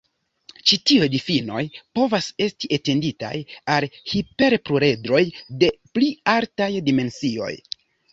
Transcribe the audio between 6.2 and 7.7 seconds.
altaj dimensioj.